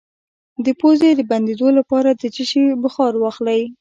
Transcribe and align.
د 0.65 0.67
پوزې 0.79 1.09
د 1.15 1.21
بندیدو 1.29 1.67
لپاره 1.77 2.09
د 2.13 2.23
څه 2.35 2.43
شي 2.49 2.61
بخار 2.83 3.13
واخلئ؟ 3.17 3.61